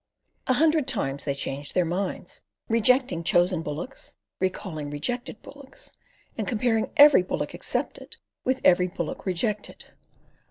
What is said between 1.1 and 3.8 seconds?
they changed their minds: rejecting chosen